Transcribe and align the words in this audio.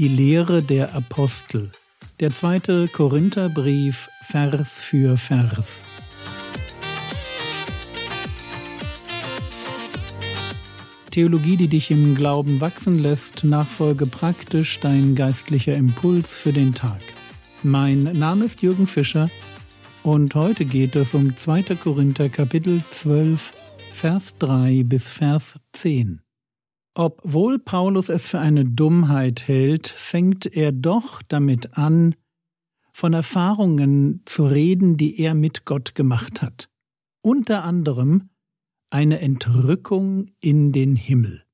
Die 0.00 0.08
Lehre 0.08 0.62
der 0.62 0.94
Apostel. 0.94 1.70
Der 2.20 2.30
zweite 2.30 2.88
Korintherbrief 2.88 4.08
Vers 4.22 4.80
für 4.80 5.18
Vers. 5.18 5.82
Theologie, 11.10 11.58
die 11.58 11.68
dich 11.68 11.90
im 11.90 12.14
Glauben 12.14 12.62
wachsen 12.62 12.98
lässt, 12.98 13.44
nachfolge 13.44 14.06
praktisch 14.06 14.80
dein 14.80 15.14
geistlicher 15.16 15.74
Impuls 15.74 16.34
für 16.34 16.54
den 16.54 16.72
Tag. 16.72 17.02
Mein 17.62 18.04
Name 18.04 18.46
ist 18.46 18.62
Jürgen 18.62 18.86
Fischer 18.86 19.28
und 20.02 20.34
heute 20.34 20.64
geht 20.64 20.96
es 20.96 21.12
um 21.12 21.36
2. 21.36 21.76
Korinther 21.76 22.30
Kapitel 22.30 22.80
12, 22.88 23.52
Vers 23.92 24.34
3 24.38 24.82
bis 24.82 25.10
Vers 25.10 25.60
10. 25.74 26.22
Obwohl 26.94 27.58
Paulus 27.58 28.08
es 28.08 28.28
für 28.28 28.40
eine 28.40 28.64
Dummheit 28.64 29.46
hält, 29.46 29.86
fängt 29.86 30.46
er 30.46 30.72
doch 30.72 31.22
damit 31.22 31.78
an, 31.78 32.14
von 32.92 33.12
Erfahrungen 33.12 34.22
zu 34.26 34.46
reden, 34.46 34.96
die 34.96 35.20
er 35.20 35.34
mit 35.34 35.64
Gott 35.64 35.94
gemacht 35.94 36.42
hat. 36.42 36.68
Unter 37.22 37.64
anderem 37.64 38.30
eine 38.90 39.20
Entrückung 39.20 40.32
in 40.40 40.72
den 40.72 40.96
Himmel. 40.96 41.44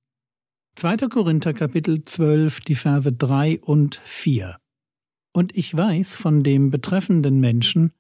2. 0.77 0.97
Korinther 1.09 1.55
Kapitel 1.55 2.03
12, 2.03 2.61
die 2.61 2.75
Verse 2.75 3.13
3 3.13 3.61
und 3.61 3.95
4. 3.95 4.59
Und 5.33 5.57
ich 5.57 5.77
weiß 5.77 6.17
von 6.17 6.43
dem 6.43 6.71
betreffenden 6.71 7.41
Menschen, 7.41 7.93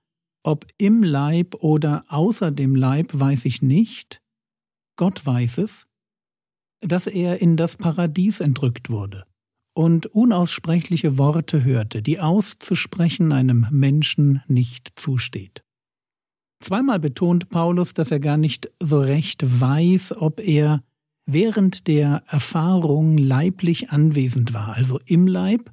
ob 0.42 0.66
im 0.78 1.02
Leib 1.02 1.54
oder 1.56 2.04
außer 2.08 2.50
dem 2.50 2.74
Leib 2.74 3.10
weiß 3.12 3.44
ich 3.44 3.62
nicht, 3.62 4.22
Gott 4.96 5.26
weiß 5.26 5.58
es, 5.58 5.85
dass 6.80 7.06
er 7.06 7.40
in 7.40 7.56
das 7.56 7.76
Paradies 7.76 8.40
entrückt 8.40 8.90
wurde 8.90 9.24
und 9.76 10.06
unaussprechliche 10.06 11.18
Worte 11.18 11.64
hörte, 11.64 12.02
die 12.02 12.20
auszusprechen 12.20 13.32
einem 13.32 13.66
Menschen 13.70 14.42
nicht 14.48 14.92
zusteht. 14.96 15.62
Zweimal 16.60 16.98
betont 16.98 17.50
Paulus, 17.50 17.92
dass 17.92 18.10
er 18.10 18.18
gar 18.20 18.38
nicht 18.38 18.70
so 18.80 19.00
recht 19.00 19.42
weiß, 19.60 20.16
ob 20.16 20.40
er 20.40 20.82
während 21.26 21.86
der 21.86 22.22
Erfahrung 22.26 23.18
leiblich 23.18 23.90
anwesend 23.90 24.54
war, 24.54 24.74
also 24.74 24.98
im 25.04 25.26
Leib, 25.26 25.72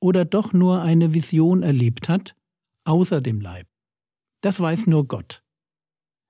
oder 0.00 0.24
doch 0.24 0.52
nur 0.52 0.82
eine 0.82 1.14
Vision 1.14 1.62
erlebt 1.62 2.08
hat, 2.08 2.36
außer 2.84 3.20
dem 3.20 3.40
Leib. 3.40 3.66
Das 4.42 4.60
weiß 4.60 4.86
nur 4.86 5.08
Gott. 5.08 5.42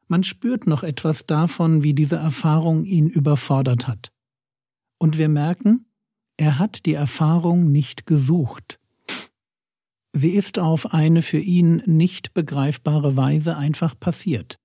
Man 0.09 0.23
spürt 0.23 0.67
noch 0.67 0.83
etwas 0.83 1.27
davon, 1.27 1.83
wie 1.83 1.95
diese 1.95 2.17
Erfahrung 2.17 2.85
ihn 2.85 3.09
überfordert 3.09 3.87
hat. 3.87 4.11
Und 4.99 5.19
wir 5.19 5.29
merken, 5.29 5.87
er 6.39 6.59
hat 6.59 6.87
die 6.87 6.95
Erfahrung 6.95 7.71
nicht 7.71 8.07
gesucht. 8.07 8.81
Sie 10.15 10.31
ist 10.31 10.59
auf 10.59 10.95
eine 10.95 11.21
für 11.21 11.39
ihn 11.39 11.83
nicht 11.85 12.33
begreifbare 12.33 13.17
Weise 13.17 13.57
einfach 13.57 13.99
passiert. 13.99 14.59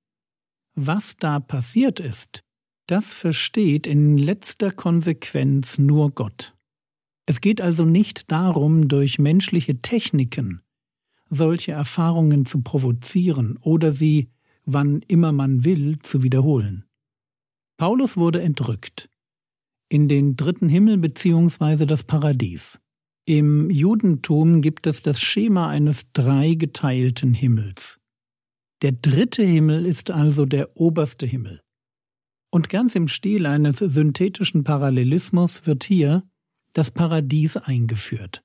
Was 0.75 1.17
da 1.17 1.39
passiert 1.39 1.99
ist, 1.99 2.41
das 2.87 3.13
versteht 3.13 3.85
in 3.85 4.17
letzter 4.17 4.71
Konsequenz 4.71 5.77
nur 5.77 6.11
Gott. 6.11 6.55
Es 7.25 7.41
geht 7.41 7.61
also 7.61 7.85
nicht 7.85 8.31
darum, 8.31 8.87
durch 8.87 9.19
menschliche 9.19 9.81
Techniken 9.81 10.63
solche 11.33 11.71
Erfahrungen 11.71 12.45
zu 12.45 12.61
provozieren 12.61 13.57
oder 13.57 13.91
sie 13.91 14.29
wann 14.65 15.01
immer 15.07 15.31
man 15.31 15.65
will, 15.65 15.99
zu 15.99 16.23
wiederholen. 16.23 16.85
Paulus 17.77 18.17
wurde 18.17 18.41
entrückt 18.41 19.09
in 19.93 20.07
den 20.07 20.35
dritten 20.35 20.69
Himmel 20.69 20.97
beziehungsweise 20.97 21.85
das 21.85 22.03
Paradies. 22.03 22.79
Im 23.25 23.69
Judentum 23.69 24.61
gibt 24.61 24.87
es 24.87 25.03
das 25.03 25.21
Schema 25.21 25.69
eines 25.69 26.11
dreigeteilten 26.13 27.35
Himmels. 27.35 27.99
Der 28.81 28.91
dritte 28.91 29.43
Himmel 29.43 29.85
ist 29.85 30.09
also 30.09 30.47
der 30.47 30.75
oberste 30.75 31.27
Himmel. 31.27 31.61
Und 32.49 32.69
ganz 32.69 32.95
im 32.95 33.07
Stil 33.07 33.45
eines 33.45 33.77
synthetischen 33.77 34.63
Parallelismus 34.63 35.67
wird 35.67 35.83
hier 35.83 36.23
das 36.73 36.89
Paradies 36.89 37.55
eingeführt, 37.55 38.43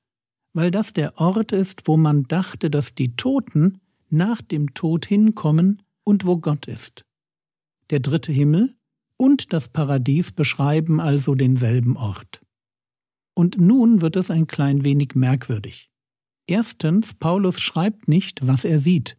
weil 0.53 0.71
das 0.71 0.93
der 0.93 1.19
Ort 1.19 1.53
ist, 1.53 1.89
wo 1.89 1.97
man 1.97 2.25
dachte, 2.25 2.71
dass 2.71 2.95
die 2.95 3.17
Toten 3.17 3.81
nach 4.11 4.43
dem 4.43 4.75
Tod 4.75 5.07
hinkommen 5.07 5.83
und 6.09 6.25
wo 6.25 6.39
Gott 6.39 6.67
ist. 6.67 7.05
Der 7.91 8.01
dritte 8.01 8.33
Himmel 8.33 8.75
und 9.19 9.53
das 9.53 9.69
Paradies 9.69 10.33
beschreiben 10.33 11.01
also 11.01 11.35
denselben 11.35 11.99
Ort. 11.99 12.41
Und 13.35 13.59
nun 13.59 14.01
wird 14.01 14.17
es 14.17 14.31
ein 14.31 14.47
klein 14.47 14.87
wenig 14.87 15.15
merkwürdig. 15.15 15.91
Erstens, 16.47 17.13
Paulus 17.13 17.61
schreibt 17.61 18.09
nicht, 18.09 18.47
was 18.47 18.65
er 18.65 18.79
sieht, 18.79 19.19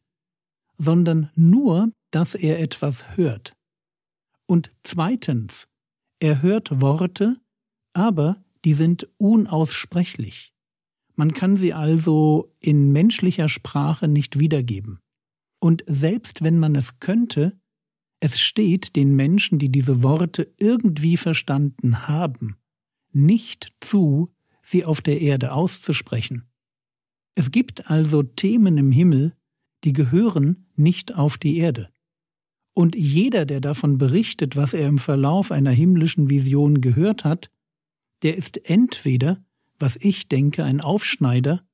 sondern 0.77 1.29
nur, 1.35 1.91
dass 2.09 2.33
er 2.33 2.59
etwas 2.59 3.15
hört. 3.17 3.53
Und 4.47 4.71
zweitens, 4.83 5.67
er 6.19 6.41
hört 6.41 6.81
Worte, 6.81 7.37
aber 7.93 8.43
die 8.65 8.73
sind 8.73 9.07
unaussprechlich. 9.17 10.53
Man 11.13 11.33
kann 11.33 11.55
sie 11.55 11.71
also 11.71 12.51
in 12.59 12.91
menschlicher 12.91 13.47
Sprache 13.47 14.07
nicht 14.07 14.39
wiedergeben. 14.39 14.99
Und 15.59 15.83
selbst 15.85 16.43
wenn 16.43 16.57
man 16.57 16.75
es 16.75 16.99
könnte, 16.99 17.59
es 18.19 18.39
steht 18.39 18.95
den 18.95 19.15
Menschen, 19.15 19.59
die 19.59 19.69
diese 19.69 20.03
Worte 20.03 20.53
irgendwie 20.59 21.17
verstanden 21.17 22.07
haben, 22.07 22.57
nicht 23.11 23.69
zu, 23.79 24.33
sie 24.61 24.85
auf 24.85 25.01
der 25.01 25.21
Erde 25.21 25.53
auszusprechen. 25.53 26.49
Es 27.35 27.51
gibt 27.51 27.89
also 27.89 28.23
Themen 28.23 28.77
im 28.77 28.91
Himmel, 28.91 29.35
die 29.83 29.93
gehören 29.93 30.67
nicht 30.75 31.15
auf 31.15 31.37
die 31.37 31.57
Erde. 31.57 31.89
Und 32.73 32.95
jeder, 32.95 33.45
der 33.45 33.61
davon 33.61 33.97
berichtet, 33.97 34.55
was 34.55 34.73
er 34.73 34.87
im 34.87 34.97
Verlauf 34.97 35.51
einer 35.51 35.71
himmlischen 35.71 36.29
Vision 36.29 36.81
gehört 36.81 37.23
hat, 37.23 37.49
der 38.23 38.35
ist 38.35 38.69
entweder, 38.69 39.43
was 39.79 39.97
ich 39.97 40.27
denke, 40.27 40.63
ein 40.63 40.81
Aufschneider, 40.81 41.65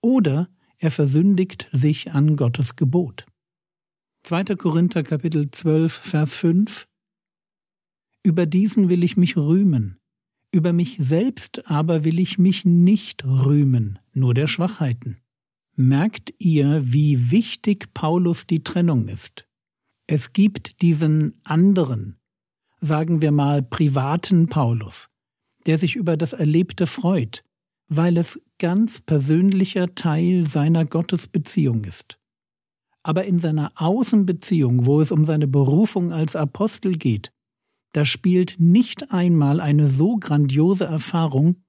oder 0.00 0.48
er 0.78 0.90
versündigt 0.90 1.68
sich 1.72 2.12
an 2.12 2.36
Gottes 2.36 2.76
Gebot. 2.76 3.26
2. 4.24 4.56
Korinther 4.56 5.02
Kapitel 5.04 5.50
12, 5.50 5.92
Vers 5.92 6.34
5 6.34 6.86
Über 8.22 8.44
diesen 8.44 8.90
will 8.90 9.02
ich 9.02 9.16
mich 9.16 9.36
rühmen, 9.36 9.98
über 10.52 10.72
mich 10.72 10.96
selbst 10.98 11.66
aber 11.70 12.04
will 12.04 12.18
ich 12.18 12.36
mich 12.36 12.64
nicht 12.64 13.24
rühmen, 13.24 13.98
nur 14.12 14.34
der 14.34 14.46
Schwachheiten. 14.46 15.18
Merkt 15.76 16.34
ihr, 16.38 16.82
wie 16.84 17.30
wichtig 17.30 17.94
Paulus 17.94 18.46
die 18.46 18.62
Trennung 18.62 19.08
ist? 19.08 19.46
Es 20.06 20.32
gibt 20.32 20.82
diesen 20.82 21.40
anderen, 21.44 22.18
sagen 22.80 23.22
wir 23.22 23.32
mal 23.32 23.62
privaten 23.62 24.48
Paulus, 24.48 25.08
der 25.66 25.78
sich 25.78 25.96
über 25.96 26.16
das 26.16 26.34
Erlebte 26.34 26.86
freut, 26.86 27.44
weil 27.88 28.18
es 28.18 28.40
ganz 28.58 29.00
persönlicher 29.00 29.94
Teil 29.94 30.46
seiner 30.46 30.84
Gottesbeziehung 30.84 31.84
ist. 31.84 32.17
Aber 33.02 33.24
in 33.24 33.38
seiner 33.38 33.72
Außenbeziehung, 33.76 34.86
wo 34.86 35.00
es 35.00 35.12
um 35.12 35.24
seine 35.24 35.46
Berufung 35.46 36.12
als 36.12 36.36
Apostel 36.36 36.96
geht, 36.96 37.32
da 37.92 38.04
spielt 38.04 38.56
nicht 38.58 39.12
einmal 39.12 39.60
eine 39.60 39.88
so 39.88 40.16
grandiose 40.16 40.84
Erfahrung 40.84 41.62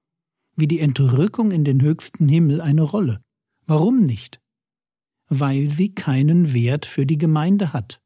wie 0.56 0.68
die 0.68 0.80
Entrückung 0.80 1.50
in 1.50 1.64
den 1.64 1.80
höchsten 1.80 2.28
Himmel 2.28 2.60
eine 2.60 2.82
Rolle. 2.82 3.22
Warum 3.66 4.00
nicht? 4.00 4.40
Weil 5.28 5.70
sie 5.70 5.94
keinen 5.94 6.52
Wert 6.52 6.86
für 6.86 7.06
die 7.06 7.18
Gemeinde 7.18 7.72
hat. 7.72 8.00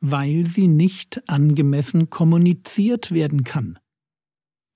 Weil 0.00 0.46
sie 0.46 0.68
nicht 0.68 1.28
angemessen 1.28 2.10
kommuniziert 2.10 3.12
werden 3.12 3.44
kann. 3.44 3.78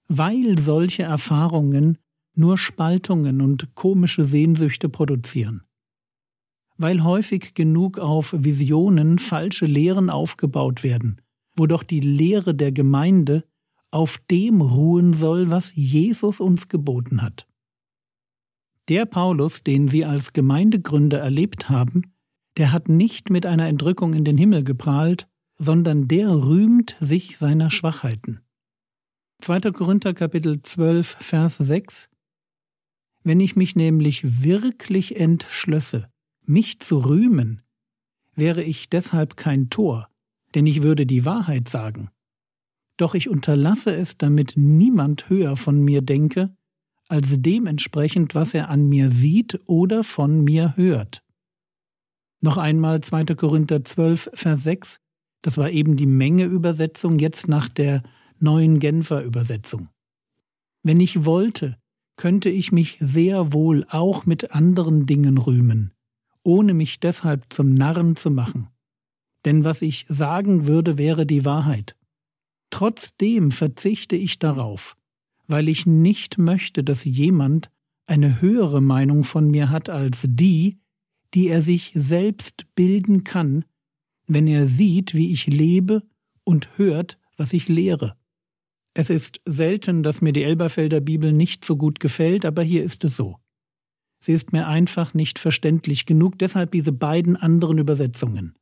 Weil 0.09 0.59
solche 0.59 1.05
Erfahrungen 1.05 1.99
nur 2.35 2.59
Spaltungen 2.59 3.41
und 3.41 3.75
komische 3.75 4.25
Sehnsüchte 4.25 4.89
produzieren. 4.89 5.63
Weil 6.83 7.05
häufig 7.05 7.55
genug 7.55 8.01
auf 8.01 8.35
Visionen 8.37 9.21
falsche 9.21 9.67
Lehren 9.67 10.11
aufgebaut 10.11 10.83
werden, 10.83 11.21
wo 11.57 11.69
doch 11.69 11.85
die 11.85 12.01
Lehre 12.01 12.57
der 12.57 12.73
Gemeinde 12.73 13.45
auf 13.93 14.19
dem 14.29 14.61
ruhen 14.61 15.13
soll, 15.13 15.49
was 15.49 15.77
Jesus 15.77 16.41
uns 16.41 16.67
geboten 16.67 17.23
hat. 17.23 17.47
Der 18.89 19.07
Paulus, 19.07 19.63
den 19.63 19.87
Sie 19.87 20.05
als 20.05 20.33
Gemeindegründer 20.33 21.21
erlebt 21.21 21.69
haben, 21.69 22.15
der 22.57 22.73
hat 22.73 22.89
nicht 22.89 23.31
mit 23.31 23.47
einer 23.47 23.69
Entrückung 23.69 24.13
in 24.13 24.25
den 24.25 24.37
Himmel 24.37 24.65
geprahlt, 24.65 25.29
sondern 25.57 26.09
der 26.09 26.31
rühmt 26.31 26.97
sich 26.99 27.39
seiner 27.39 27.71
Schwachheiten. 27.71 28.41
2. 29.41 29.61
Korinther 29.71 30.15
Kapitel 30.15 30.61
12, 30.61 31.17
Vers 31.21 31.59
6 31.59 32.09
wenn 33.25 33.41
ich 33.41 33.57
mich 33.57 33.77
nämlich 33.77 34.43
wirklich 34.43 35.19
entschlösse, 35.19 36.11
mich 36.45 36.81
zu 36.81 36.99
rühmen, 36.99 37.63
wäre 38.35 38.63
ich 38.63 38.89
deshalb 38.89 39.37
kein 39.37 39.71
Tor, 39.71 40.09
denn 40.55 40.67
ich 40.67 40.83
würde 40.83 41.07
die 41.07 41.25
Wahrheit 41.25 41.69
sagen. 41.69 42.11
Doch 42.97 43.15
ich 43.15 43.29
unterlasse 43.29 43.95
es, 43.95 44.19
damit 44.19 44.55
niemand 44.57 45.29
höher 45.29 45.57
von 45.57 45.83
mir 45.83 46.03
denke, 46.03 46.55
als 47.09 47.37
dementsprechend, 47.41 48.35
was 48.35 48.55
er 48.55 48.71
an 48.71 48.89
mir 48.89 49.11
sieht 49.11 49.61
oder 49.67 50.05
von 50.05 50.45
mir 50.45 50.77
hört. 50.77 51.23
Noch 52.41 52.57
einmal 52.57 53.01
2. 53.01 53.25
Korinther 53.37 53.85
12, 53.85 54.31
Vers 54.35 54.65
6, 54.65 55.01
das 55.43 55.59
war 55.59 55.71
eben 55.71 55.97
die 55.97 56.07
Menge-Übersetzung, 56.07 57.19
jetzt 57.19 57.49
nach 57.49 57.69
der 57.69 58.03
neuen 58.39 58.79
Genfer 58.79 59.23
Übersetzung. 59.23 59.89
Wenn 60.83 61.01
ich 61.01 61.25
wollte, 61.25 61.79
könnte 62.17 62.49
ich 62.49 62.73
mich 62.73 62.97
sehr 63.01 63.53
wohl 63.53 63.87
auch 63.89 64.27
mit 64.27 64.53
anderen 64.53 65.07
Dingen 65.07 65.39
rühmen, 65.39 65.93
ohne 66.45 66.75
mich 66.75 67.01
deshalb 67.01 67.53
zum 67.53 67.75
Narren 67.75 68.17
zu 68.17 68.31
machen. 68.31 68.69
Denn 69.45 69.65
was 69.65 69.83
ich 69.83 70.07
sagen 70.09 70.67
würde, 70.67 70.99
wäre 70.99 71.27
die 71.27 71.45
Wahrheit. 71.45 71.97
Trotzdem 72.71 73.51
verzichte 73.51 74.17
ich 74.17 74.39
darauf, 74.39 74.97
weil 75.47 75.69
ich 75.69 75.87
nicht 75.87 76.39
möchte, 76.39 76.85
dass 76.85 77.05
jemand 77.05 77.71
eine 78.07 78.41
höhere 78.41 78.81
Meinung 78.81 79.25
von 79.25 79.51
mir 79.51 79.71
hat 79.71 79.89
als 79.89 80.27
die, 80.29 80.79
die 81.35 81.49
er 81.49 81.63
sich 81.63 81.93
selbst 81.95 82.67
bilden 82.75 83.25
kann, 83.25 83.65
wenn 84.27 84.47
er 84.47 84.67
sieht, 84.67 85.15
wie 85.15 85.33
ich 85.33 85.47
lebe 85.47 86.03
und 86.45 86.77
hört, 86.77 87.19
was 87.37 87.53
ich 87.53 87.69
lehre. 87.69 88.17
Es 88.95 89.09
ist 89.09 89.41
selten, 89.47 90.03
dass 90.03 90.21
mir 90.21 90.33
die 90.33 90.43
Elberfelder 90.43 91.01
Bibel 91.01 91.33
nicht 91.33 91.65
so 91.65 91.77
gut 91.77 92.01
gefällt, 92.01 92.45
aber 92.45 92.63
hier 92.63 92.83
ist 92.83 93.05
es 93.05 93.17
so. 93.17 93.39
Sie 94.23 94.33
ist 94.33 94.53
mir 94.53 94.69
einfach 94.69 95.15
nicht 95.15 95.41
verständlich 95.41 96.07
genug, 96.07 96.39
deshalb 96.39 96.71
diese 96.71 96.93
beiden 96.93 97.37
anderen 97.37 97.79
Übersetzungen. 97.79 98.57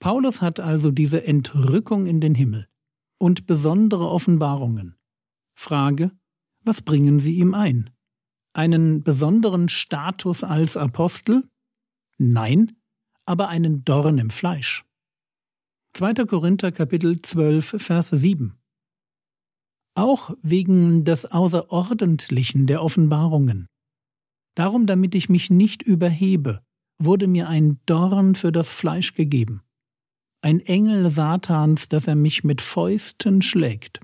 Paulus 0.00 0.40
hat 0.40 0.60
also 0.60 0.90
diese 0.90 1.26
Entrückung 1.26 2.06
in 2.06 2.22
den 2.22 2.34
Himmel 2.34 2.66
und 3.18 3.46
besondere 3.46 4.08
Offenbarungen. 4.08 4.96
Frage, 5.54 6.10
was 6.64 6.80
bringen 6.80 7.20
sie 7.20 7.34
ihm 7.34 7.52
ein? 7.52 7.90
Einen 8.54 9.02
besonderen 9.02 9.68
Status 9.68 10.42
als 10.42 10.78
Apostel? 10.78 11.44
Nein, 12.16 12.72
aber 13.26 13.48
einen 13.48 13.84
Dorn 13.84 14.16
im 14.16 14.30
Fleisch. 14.30 14.86
2. 15.92 16.14
Korinther 16.24 16.72
Kapitel 16.72 17.20
12 17.20 17.76
Vers 17.82 18.08
7 18.08 18.58
auch 19.98 20.30
wegen 20.42 21.02
des 21.02 21.26
Außerordentlichen 21.26 22.68
der 22.68 22.84
Offenbarungen. 22.84 23.66
Darum, 24.54 24.86
damit 24.86 25.14
ich 25.14 25.28
mich 25.28 25.50
nicht 25.50 25.82
überhebe, 25.82 26.62
wurde 26.98 27.26
mir 27.26 27.48
ein 27.48 27.80
Dorn 27.86 28.34
für 28.34 28.52
das 28.52 28.70
Fleisch 28.70 29.14
gegeben, 29.14 29.62
ein 30.42 30.60
Engel 30.60 31.10
Satans, 31.10 31.88
dass 31.88 32.08
er 32.08 32.16
mich 32.16 32.44
mit 32.44 32.60
Fäusten 32.60 33.42
schlägt, 33.42 34.00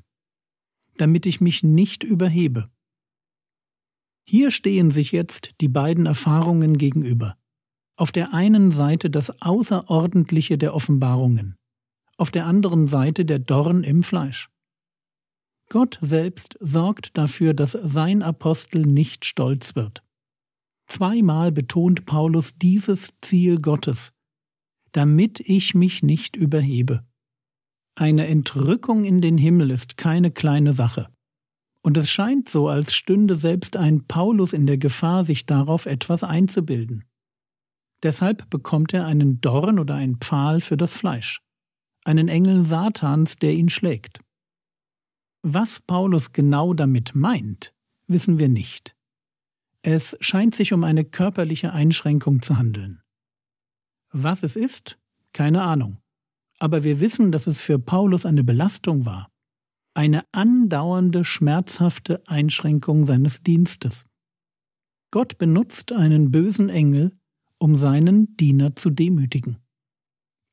damit 0.96 1.26
ich 1.26 1.40
mich 1.40 1.62
nicht 1.62 2.04
überhebe. 2.04 2.70
Hier 4.26 4.50
stehen 4.50 4.90
sich 4.90 5.12
jetzt 5.12 5.60
die 5.60 5.68
beiden 5.68 6.06
Erfahrungen 6.06 6.78
gegenüber. 6.78 7.36
Auf 7.96 8.10
der 8.10 8.32
einen 8.34 8.70
Seite 8.70 9.10
das 9.10 9.42
Außerordentliche 9.42 10.58
der 10.58 10.74
Offenbarungen, 10.74 11.56
auf 12.16 12.30
der 12.30 12.46
anderen 12.46 12.86
Seite 12.86 13.24
der 13.24 13.38
Dorn 13.38 13.84
im 13.84 14.02
Fleisch. 14.02 14.48
Gott 15.68 15.98
selbst 16.00 16.56
sorgt 16.60 17.16
dafür, 17.16 17.54
dass 17.54 17.72
sein 17.72 18.22
Apostel 18.22 18.82
nicht 18.82 19.24
stolz 19.24 19.76
wird. 19.76 20.03
Zweimal 20.86 21.52
betont 21.52 22.06
Paulus 22.06 22.56
dieses 22.56 23.10
Ziel 23.20 23.60
Gottes, 23.60 24.12
damit 24.92 25.40
ich 25.40 25.74
mich 25.74 26.02
nicht 26.02 26.36
überhebe. 26.36 27.04
Eine 27.96 28.26
Entrückung 28.26 29.04
in 29.04 29.20
den 29.20 29.38
Himmel 29.38 29.70
ist 29.70 29.96
keine 29.96 30.30
kleine 30.30 30.72
Sache. 30.72 31.08
Und 31.82 31.96
es 31.96 32.10
scheint 32.10 32.48
so, 32.48 32.68
als 32.68 32.94
stünde 32.94 33.36
selbst 33.36 33.76
ein 33.76 34.06
Paulus 34.06 34.52
in 34.52 34.66
der 34.66 34.78
Gefahr, 34.78 35.22
sich 35.22 35.46
darauf 35.46 35.86
etwas 35.86 36.24
einzubilden. 36.24 37.04
Deshalb 38.02 38.50
bekommt 38.50 38.94
er 38.94 39.06
einen 39.06 39.40
Dorn 39.40 39.78
oder 39.78 39.94
ein 39.94 40.16
Pfahl 40.16 40.60
für 40.60 40.76
das 40.76 40.94
Fleisch, 40.94 41.40
einen 42.04 42.28
Engel 42.28 42.62
Satans, 42.62 43.36
der 43.36 43.54
ihn 43.54 43.68
schlägt. 43.68 44.18
Was 45.42 45.80
Paulus 45.80 46.32
genau 46.32 46.72
damit 46.72 47.14
meint, 47.14 47.74
wissen 48.06 48.38
wir 48.38 48.48
nicht. 48.48 48.93
Es 49.86 50.16
scheint 50.20 50.54
sich 50.54 50.72
um 50.72 50.82
eine 50.82 51.04
körperliche 51.04 51.74
Einschränkung 51.74 52.40
zu 52.40 52.56
handeln. 52.56 53.02
Was 54.12 54.42
es 54.42 54.56
ist, 54.56 54.98
keine 55.34 55.60
Ahnung. 55.60 55.98
Aber 56.58 56.84
wir 56.84 57.00
wissen, 57.00 57.32
dass 57.32 57.46
es 57.46 57.60
für 57.60 57.78
Paulus 57.78 58.24
eine 58.24 58.44
Belastung 58.44 59.04
war. 59.04 59.30
Eine 59.92 60.24
andauernde, 60.32 61.22
schmerzhafte 61.22 62.26
Einschränkung 62.26 63.04
seines 63.04 63.42
Dienstes. 63.42 64.06
Gott 65.10 65.36
benutzt 65.36 65.92
einen 65.92 66.30
bösen 66.30 66.70
Engel, 66.70 67.12
um 67.58 67.76
seinen 67.76 68.38
Diener 68.38 68.76
zu 68.76 68.88
demütigen. 68.88 69.58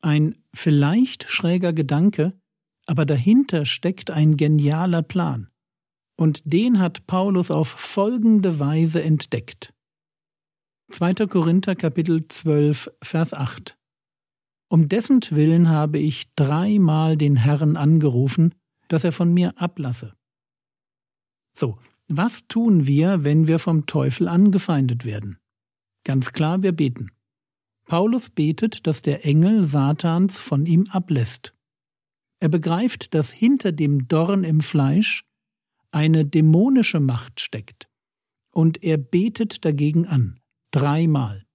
Ein 0.02 0.44
vielleicht 0.54 1.24
schräger 1.24 1.72
Gedanke, 1.72 2.38
aber 2.86 3.06
dahinter 3.06 3.64
steckt 3.64 4.12
ein 4.12 4.36
genialer 4.36 5.04
Plan. 5.04 5.51
Und 6.22 6.44
den 6.46 6.78
hat 6.78 7.08
Paulus 7.08 7.50
auf 7.50 7.68
folgende 7.68 8.60
Weise 8.60 9.02
entdeckt. 9.02 9.74
2. 10.92 11.16
Korinther 11.26 11.76
Kapitel 11.76 12.28
12, 12.28 12.92
Vers 13.02 13.34
8. 13.34 13.76
Um 14.70 14.88
dessen 14.88 15.22
Willen 15.32 15.70
habe 15.70 15.98
ich 15.98 16.32
dreimal 16.36 17.18
den 17.18 17.38
Herrn 17.38 17.76
angerufen, 17.76 18.54
dass 18.88 19.04
er 19.04 19.14
von 19.14 19.34
mir 19.34 19.60
ablasse. 19.60 20.14
So, 21.54 21.80
was 22.08 22.48
tun 22.48 22.86
wir, 22.86 23.24
wenn 23.24 23.48
wir 23.48 23.58
vom 23.58 23.88
Teufel 23.88 24.28
angefeindet 24.28 25.06
werden? 25.06 25.40
Ganz 26.04 26.34
klar, 26.34 26.62
wir 26.62 26.74
beten. 26.74 27.10
Paulus 27.88 28.30
betet, 28.30 28.86
dass 28.86 29.02
der 29.02 29.26
Engel 29.26 29.64
Satans 29.64 30.38
von 30.38 30.68
ihm 30.68 30.86
ablässt. 30.92 31.56
Er 32.40 32.50
begreift, 32.50 33.16
dass 33.16 33.32
hinter 33.32 33.72
dem 33.72 34.08
Dorn 34.08 34.44
im 34.44 34.62
Fleisch 34.62 35.26
eine 35.92 36.26
dämonische 36.26 37.00
Macht 37.00 37.40
steckt. 37.40 37.88
Und 38.54 38.84
er 38.84 38.98
betet 38.98 39.64
dagegen 39.66 40.08
an, 40.08 40.40
dreimal. 40.72 41.46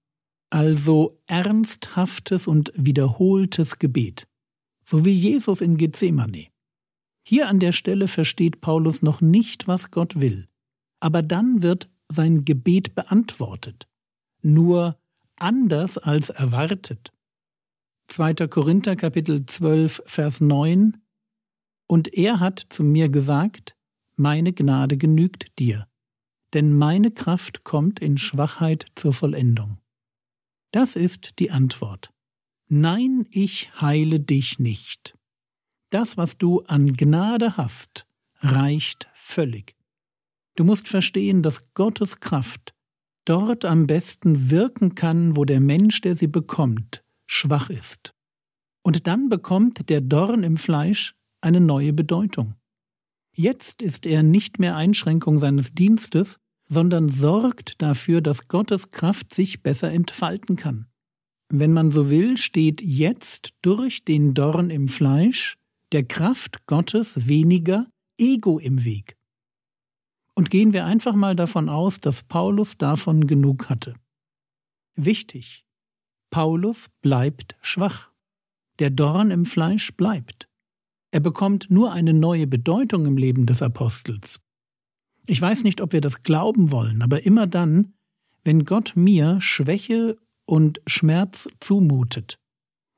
Also 0.49 1.19
ernsthaftes 1.25 2.47
und 2.47 2.71
wiederholtes 2.75 3.79
Gebet, 3.79 4.27
so 4.85 5.03
wie 5.03 5.11
Jesus 5.11 5.59
in 5.59 5.77
Gethsemane. 5.77 6.47
Hier 7.27 7.49
an 7.49 7.59
der 7.59 7.73
Stelle 7.73 8.07
versteht 8.07 8.61
Paulus 8.61 9.01
noch 9.01 9.19
nicht, 9.19 9.67
was 9.67 9.91
Gott 9.91 10.21
will, 10.21 10.47
aber 11.01 11.21
dann 11.21 11.61
wird 11.61 11.89
sein 12.09 12.45
Gebet 12.45 12.95
beantwortet, 12.95 13.89
nur 14.41 14.97
anders 15.37 15.97
als 15.97 16.29
erwartet. 16.29 17.11
2. 18.07 18.47
Korinther 18.47 18.95
Kapitel 18.95 19.45
12 19.45 20.03
Vers 20.05 20.39
9 20.39 20.97
Und 21.87 22.13
er 22.13 22.39
hat 22.39 22.63
zu 22.69 22.83
mir 22.85 23.09
gesagt, 23.09 23.76
meine 24.17 24.53
Gnade 24.53 24.97
genügt 24.97 25.59
dir, 25.59 25.87
denn 26.53 26.73
meine 26.73 27.11
Kraft 27.11 27.63
kommt 27.63 27.99
in 27.99 28.17
Schwachheit 28.17 28.85
zur 28.95 29.13
Vollendung. 29.13 29.77
Das 30.71 30.95
ist 30.95 31.39
die 31.39 31.51
Antwort. 31.51 32.11
Nein, 32.67 33.25
ich 33.31 33.71
heile 33.79 34.19
dich 34.19 34.59
nicht. 34.59 35.17
Das, 35.89 36.17
was 36.17 36.37
du 36.37 36.61
an 36.63 36.93
Gnade 36.93 37.55
hast, 37.55 38.05
reicht 38.39 39.07
völlig. 39.13 39.75
Du 40.55 40.63
musst 40.63 40.87
verstehen, 40.87 41.43
dass 41.43 41.73
Gottes 41.73 42.19
Kraft 42.19 42.73
dort 43.25 43.63
am 43.63 43.87
besten 43.87 44.49
wirken 44.49 44.95
kann, 44.95 45.35
wo 45.35 45.45
der 45.45 45.59
Mensch, 45.59 46.01
der 46.01 46.15
sie 46.15 46.27
bekommt, 46.27 47.03
schwach 47.25 47.69
ist. 47.69 48.13
Und 48.81 49.07
dann 49.07 49.29
bekommt 49.29 49.89
der 49.89 50.01
Dorn 50.01 50.43
im 50.43 50.57
Fleisch 50.57 51.13
eine 51.41 51.61
neue 51.61 51.93
Bedeutung. 51.93 52.55
Jetzt 53.37 53.83
ist 53.83 54.07
er 54.07 54.23
nicht 54.23 54.57
mehr 54.57 54.75
Einschränkung 54.75 55.37
seines 55.37 55.75
Dienstes, 55.75 56.39
sondern 56.65 57.07
sorgt 57.07 57.79
dafür, 57.83 58.19
dass 58.21 58.47
Gottes 58.47 58.89
Kraft 58.89 59.31
sich 59.31 59.61
besser 59.61 59.91
entfalten 59.91 60.55
kann. 60.55 60.87
Wenn 61.49 61.71
man 61.71 61.91
so 61.91 62.09
will, 62.09 62.37
steht 62.37 62.81
jetzt 62.81 63.53
durch 63.61 64.03
den 64.03 64.33
Dorn 64.33 64.71
im 64.71 64.87
Fleisch 64.87 65.55
der 65.91 66.03
Kraft 66.03 66.65
Gottes 66.65 67.27
weniger 67.27 67.85
Ego 68.17 68.57
im 68.57 68.83
Weg. 68.83 69.15
Und 70.33 70.49
gehen 70.49 70.73
wir 70.73 70.85
einfach 70.85 71.13
mal 71.13 71.35
davon 71.35 71.69
aus, 71.69 71.99
dass 71.99 72.23
Paulus 72.23 72.77
davon 72.77 73.27
genug 73.27 73.69
hatte. 73.69 73.95
Wichtig, 74.95 75.63
Paulus 76.31 76.89
bleibt 77.01 77.55
schwach. 77.61 78.11
Der 78.79 78.89
Dorn 78.89 79.29
im 79.29 79.45
Fleisch 79.45 79.93
bleibt. 79.93 80.46
Er 81.11 81.19
bekommt 81.21 81.69
nur 81.69 81.93
eine 81.93 82.13
neue 82.13 82.47
Bedeutung 82.47 83.05
im 83.05 83.17
Leben 83.17 83.45
des 83.45 83.61
Apostels. 83.61 84.39
Ich 85.25 85.41
weiß 85.41 85.63
nicht, 85.63 85.81
ob 85.81 85.93
wir 85.93 86.01
das 86.01 86.21
glauben 86.21 86.71
wollen, 86.71 87.01
aber 87.01 87.25
immer 87.25 87.47
dann, 87.47 87.93
wenn 88.43 88.65
Gott 88.65 88.93
mir 88.95 89.39
Schwäche 89.41 90.17
und 90.45 90.81
Schmerz 90.85 91.49
zumutet, 91.59 92.39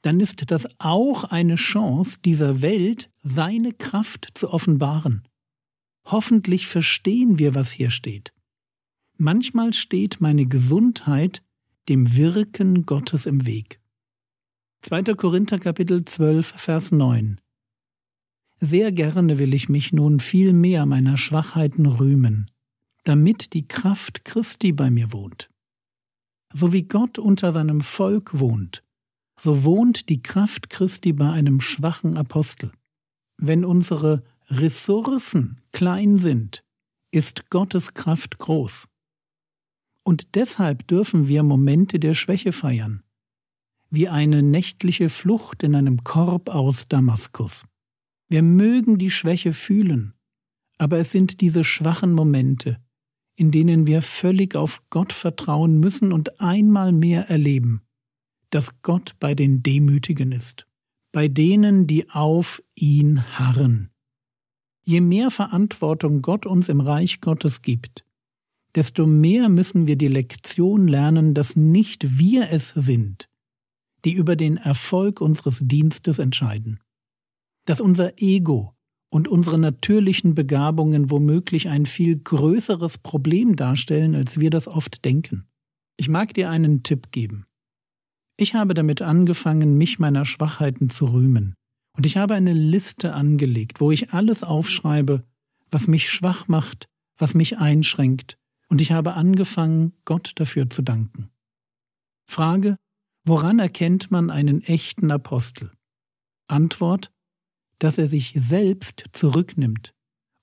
dann 0.02 0.20
ist 0.20 0.50
das 0.50 0.68
auch 0.80 1.24
eine 1.26 1.56
Chance, 1.56 2.20
dieser 2.24 2.62
Welt 2.62 3.10
seine 3.18 3.74
Kraft 3.74 4.30
zu 4.34 4.52
offenbaren. 4.52 5.28
Hoffentlich 6.06 6.68
verstehen 6.68 7.38
wir, 7.38 7.56
was 7.56 7.72
hier 7.72 7.90
steht. 7.90 8.34
Manchmal 9.18 9.74
steht 9.74 10.22
meine 10.22 10.46
Gesundheit 10.46 11.44
dem 11.90 12.16
Wirken 12.16 12.86
Gottes 12.86 13.26
im 13.26 13.46
Weg. 13.46 13.82
2. 14.82 15.04
Korinther 15.16 15.60
Kapitel 15.60 16.06
12, 16.06 16.48
Vers 16.48 16.92
9 16.92 17.42
Sehr 18.60 18.92
gerne 18.92 19.40
will 19.40 19.54
ich 19.54 19.70
mich 19.70 19.94
nun 19.94 20.20
viel 20.20 20.52
mehr 20.52 20.86
meiner 20.86 21.16
Schwachheiten 21.16 21.86
rühmen, 21.86 22.46
damit 23.06 23.54
die 23.54 23.68
Kraft 23.68 24.26
Christi 24.26 24.74
bei 24.74 24.90
mir 24.90 25.14
wohnt. 25.14 25.50
So 26.52 26.74
wie 26.74 26.84
Gott 26.84 27.20
unter 27.20 27.54
seinem 27.54 27.80
Volk 27.80 28.38
wohnt, 28.40 28.84
so 29.40 29.64
wohnt 29.64 30.10
die 30.10 30.22
Kraft 30.22 30.70
Christi 30.70 31.14
bei 31.14 31.32
einem 31.32 31.62
schwachen 31.62 32.18
Apostel. 32.18 32.74
Wenn 33.38 33.64
unsere 33.64 34.24
Ressourcen 34.50 35.62
klein 35.72 36.18
sind, 36.18 36.64
ist 37.12 37.50
Gottes 37.50 37.94
Kraft 37.94 38.40
groß. 38.40 38.88
Und 40.04 40.36
deshalb 40.36 40.88
dürfen 40.88 41.30
wir 41.30 41.44
Momente 41.44 42.00
der 42.00 42.14
Schwäche 42.14 42.52
feiern, 42.52 43.04
wie 43.90 44.10
eine 44.10 44.44
nächtliche 44.44 45.08
Flucht 45.08 45.64
in 45.64 45.76
einem 45.76 46.04
Korb 46.04 46.50
aus 46.50 46.90
Damaskus. 46.90 47.64
Wir 48.30 48.44
mögen 48.44 49.00
die 49.00 49.10
Schwäche 49.10 49.54
fühlen, 49.54 50.14
aber 50.78 51.00
es 51.00 51.12
sind 51.12 51.42
diese 51.42 51.64
schwachen 51.64 52.14
Momente, 52.14 52.80
in 53.36 53.52
denen 53.52 53.88
wir 53.88 54.02
völlig 54.02 54.56
auf 54.56 54.84
Gott 54.92 55.14
vertrauen 55.14 55.80
müssen 55.80 56.14
und 56.14 56.40
einmal 56.40 56.92
mehr 56.92 57.30
erleben, 57.30 57.82
dass 58.52 58.82
Gott 58.84 59.16
bei 59.20 59.34
den 59.34 59.64
Demütigen 59.64 60.32
ist, 60.32 60.68
bei 61.12 61.28
denen, 61.28 61.88
die 61.88 62.10
auf 62.10 62.62
ihn 62.76 63.24
harren. 63.40 63.90
Je 64.84 65.02
mehr 65.02 65.32
Verantwortung 65.32 66.22
Gott 66.22 66.46
uns 66.46 66.70
im 66.70 66.82
Reich 66.82 67.22
Gottes 67.22 67.62
gibt, 67.62 68.06
desto 68.76 69.08
mehr 69.08 69.50
müssen 69.50 69.88
wir 69.88 69.96
die 69.96 70.08
Lektion 70.08 70.88
lernen, 70.88 71.34
dass 71.34 71.56
nicht 71.56 72.20
wir 72.20 72.50
es 72.52 72.70
sind, 72.70 73.28
die 74.06 74.14
über 74.14 74.36
den 74.36 74.58
Erfolg 74.58 75.20
unseres 75.20 75.62
Dienstes 75.64 76.20
entscheiden, 76.20 76.80
dass 77.70 77.82
unser 77.82 78.20
Ego 78.20 78.74
und 79.12 79.28
unsere 79.28 79.60
natürlichen 79.60 80.34
Begabungen 80.34 81.12
womöglich 81.12 81.70
ein 81.70 81.86
viel 81.86 82.18
größeres 82.18 82.98
Problem 82.98 83.56
darstellen, 83.56 84.16
als 84.16 84.40
wir 84.40 84.50
das 84.50 84.68
oft 84.68 85.06
denken. 85.06 85.48
Ich 85.96 86.10
mag 86.10 86.34
dir 86.34 86.50
einen 86.50 86.82
Tipp 86.82 87.12
geben. 87.12 87.46
Ich 88.38 88.56
habe 88.56 88.74
damit 88.74 89.04
angefangen, 89.04 89.78
mich 89.78 90.00
meiner 90.00 90.26
Schwachheiten 90.26 90.90
zu 90.90 91.14
rühmen, 91.14 91.54
und 91.96 92.08
ich 92.08 92.18
habe 92.18 92.34
eine 92.34 92.54
Liste 92.54 93.14
angelegt, 93.14 93.80
wo 93.80 93.92
ich 93.92 94.14
alles 94.14 94.44
aufschreibe, 94.44 95.24
was 95.70 95.88
mich 95.88 96.10
schwach 96.10 96.48
macht, 96.48 96.88
was 97.20 97.36
mich 97.36 97.60
einschränkt, 97.60 98.40
und 98.68 98.82
ich 98.82 98.94
habe 98.94 99.14
angefangen, 99.14 99.94
Gott 100.06 100.32
dafür 100.38 100.72
zu 100.72 100.82
danken. 100.82 101.30
Frage, 102.26 102.78
woran 103.26 103.60
erkennt 103.60 104.10
man 104.10 104.32
einen 104.32 104.64
echten 104.64 105.12
Apostel? 105.12 105.70
Antwort, 106.48 107.12
dass 107.80 107.98
er 107.98 108.08
sich 108.08 108.34
selbst 108.36 109.06
zurücknimmt 109.14 109.94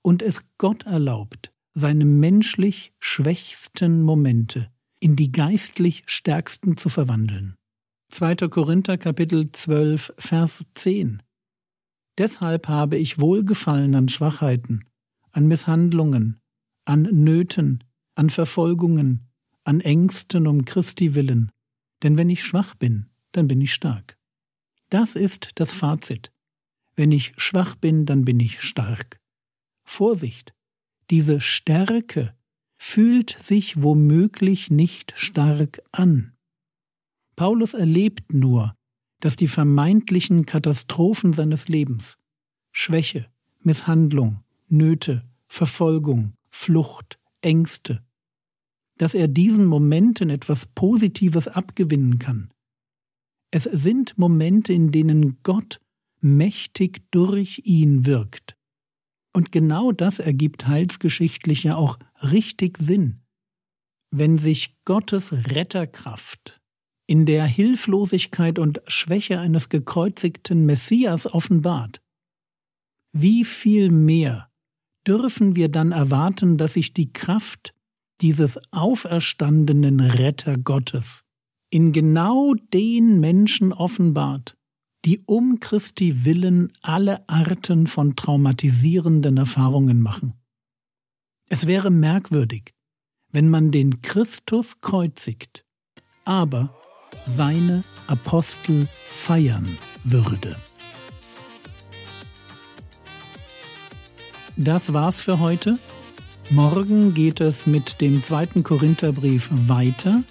und 0.01 0.21
es 0.21 0.43
Gott 0.57 0.85
erlaubt, 0.85 1.51
seine 1.73 2.05
menschlich 2.05 2.93
schwächsten 2.99 4.01
Momente 4.01 4.71
in 4.99 5.15
die 5.15 5.31
geistlich 5.31 6.03
stärksten 6.07 6.75
zu 6.75 6.89
verwandeln. 6.89 7.55
2. 8.09 8.35
Korinther 8.47 8.97
Kapitel 8.97 9.51
12 9.51 10.13
Vers 10.17 10.65
10 10.73 11.21
Deshalb 12.17 12.67
habe 12.67 12.97
ich 12.97 13.19
Wohlgefallen 13.19 13.93
an 13.93 14.09
Schwachheiten, 14.09 14.85
an 15.31 15.47
Misshandlungen, 15.47 16.39
an 16.85 17.03
Nöten, 17.03 17.83
an 18.15 18.31
Verfolgungen, 18.31 19.27
an 19.63 19.81
Ängsten 19.81 20.47
um 20.47 20.65
Christi 20.65 21.13
willen, 21.13 21.51
denn 22.01 22.17
wenn 22.17 22.29
ich 22.29 22.43
schwach 22.43 22.73
bin, 22.73 23.07
dann 23.33 23.47
bin 23.47 23.61
ich 23.61 23.73
stark. 23.73 24.17
Das 24.89 25.15
ist 25.15 25.51
das 25.55 25.73
Fazit. 25.73 26.31
Wenn 26.97 27.11
ich 27.11 27.33
schwach 27.37 27.75
bin, 27.75 28.05
dann 28.05 28.25
bin 28.25 28.39
ich 28.39 28.59
stark. 28.59 29.21
Vorsicht, 29.85 30.53
diese 31.11 31.39
Stärke 31.39 32.35
fühlt 32.77 33.29
sich 33.29 33.81
womöglich 33.81 34.71
nicht 34.71 35.13
stark 35.15 35.79
an. 35.91 36.35
Paulus 37.35 37.75
erlebt 37.75 38.33
nur, 38.33 38.73
dass 39.19 39.35
die 39.35 39.47
vermeintlichen 39.47 40.45
Katastrophen 40.45 41.33
seines 41.33 41.67
Lebens 41.67 42.17
Schwäche, 42.71 43.29
Misshandlung, 43.59 44.43
Nöte, 44.67 45.23
Verfolgung, 45.47 46.33
Flucht, 46.49 47.19
Ängste, 47.41 48.03
dass 48.97 49.13
er 49.13 49.27
diesen 49.27 49.65
Momenten 49.65 50.31
etwas 50.31 50.65
Positives 50.65 51.47
abgewinnen 51.47 52.17
kann. 52.17 52.51
Es 53.51 53.63
sind 53.63 54.17
Momente, 54.17 54.73
in 54.73 54.91
denen 54.91 55.37
Gott 55.43 55.79
mächtig 56.21 57.09
durch 57.11 57.61
ihn 57.65 58.05
wirkt. 58.05 58.55
Und 59.33 59.51
genau 59.51 59.91
das 59.91 60.19
ergibt 60.19 60.67
heilsgeschichtlich 60.67 61.63
ja 61.63 61.75
auch 61.75 61.99
richtig 62.21 62.77
Sinn. 62.77 63.21
Wenn 64.09 64.37
sich 64.37 64.75
Gottes 64.85 65.31
Retterkraft 65.51 66.59
in 67.07 67.25
der 67.25 67.45
Hilflosigkeit 67.45 68.57
und 68.57 68.81
Schwäche 68.87 69.39
eines 69.39 69.69
gekreuzigten 69.69 70.65
Messias 70.65 71.31
offenbart, 71.31 72.01
wie 73.11 73.45
viel 73.45 73.91
mehr 73.91 74.49
dürfen 75.07 75.55
wir 75.55 75.69
dann 75.69 75.91
erwarten, 75.91 76.57
dass 76.57 76.73
sich 76.73 76.93
die 76.93 77.13
Kraft 77.13 77.73
dieses 78.21 78.59
auferstandenen 78.71 79.99
Retter 79.99 80.57
Gottes 80.57 81.23
in 81.69 81.91
genau 81.91 82.53
den 82.73 83.19
Menschen 83.19 83.73
offenbart, 83.73 84.56
die 85.07 85.23
um 85.25 85.61
Christi 85.61 86.25
willen 86.25 86.69
alle 86.81 87.23
Arten 87.29 87.87
von 87.87 88.17
traumatisierenden 88.17 89.37
Erfahrungen 89.37 90.01
machen. 90.01 90.33
Es 91.47 91.65
wäre 91.65 91.91
merkwürdig, 91.91 92.73
wenn 93.31 93.47
man 93.47 93.71
den 93.71 94.01
Christus 94.01 94.81
kreuzigt, 94.81 95.63
aber 96.25 96.75
seine 97.25 97.85
Apostel 98.07 98.89
feiern 99.07 99.77
würde. 100.03 100.57
Das 104.57 104.91
war's 104.93 105.21
für 105.21 105.39
heute. 105.39 105.79
Morgen 106.49 107.13
geht 107.13 107.39
es 107.39 107.65
mit 107.65 108.01
dem 108.01 108.23
zweiten 108.23 108.61
Korintherbrief 108.61 109.49
weiter. 109.53 110.25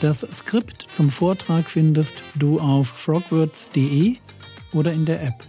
Das 0.00 0.20
Skript 0.20 0.83
zum 0.94 1.10
Vortrag 1.10 1.70
findest 1.70 2.22
du 2.36 2.60
auf 2.60 2.88
frogwords.de 2.88 4.16
oder 4.72 4.92
in 4.92 5.04
der 5.04 5.22
App. 5.22 5.44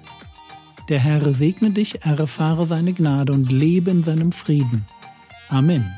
Der 0.90 1.00
Herr 1.00 1.34
segne 1.34 1.72
dich, 1.72 2.02
erfahre 2.04 2.66
seine 2.66 2.94
Gnade 2.94 3.32
und 3.32 3.52
lebe 3.52 3.92
in 3.92 4.04
seinem 4.04 4.32
Frieden. 4.32 4.86
Amen. 5.50 5.94